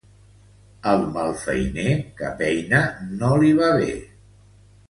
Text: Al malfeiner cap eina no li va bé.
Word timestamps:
Al 0.91 1.03
malfeiner 1.17 1.93
cap 2.23 2.43
eina 2.49 2.83
no 3.21 3.31
li 3.45 3.55
va 3.63 3.73
bé. 3.85 3.93